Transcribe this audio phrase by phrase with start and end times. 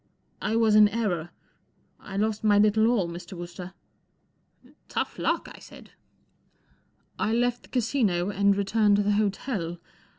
[0.41, 1.29] I was in error.
[1.99, 3.33] I lost my little all, Mr.
[3.37, 3.75] Wooster."
[4.63, 5.91] 44 Tough luck," I said.'
[7.19, 9.77] 4 I left the Casino, and returned to the hotel.